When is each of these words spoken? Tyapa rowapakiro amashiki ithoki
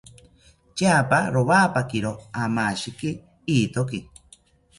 Tyapa 0.75 1.19
rowapakiro 1.33 2.11
amashiki 2.43 3.09
ithoki 3.57 3.99